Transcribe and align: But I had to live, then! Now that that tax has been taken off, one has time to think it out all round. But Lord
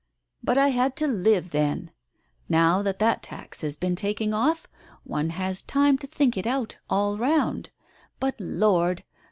But 0.43 0.57
I 0.57 0.69
had 0.69 0.95
to 0.95 1.05
live, 1.07 1.51
then! 1.51 1.91
Now 2.49 2.81
that 2.81 2.97
that 2.97 3.21
tax 3.21 3.61
has 3.61 3.75
been 3.77 3.95
taken 3.95 4.33
off, 4.33 4.65
one 5.03 5.29
has 5.29 5.61
time 5.61 5.99
to 5.99 6.07
think 6.07 6.35
it 6.35 6.47
out 6.47 6.77
all 6.89 7.19
round. 7.19 7.69
But 8.19 8.33
Lord 8.39 9.03